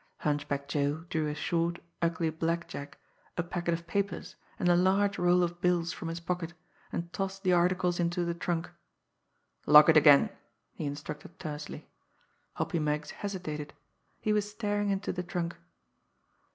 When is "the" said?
7.43-7.53, 8.25-8.33, 15.13-15.21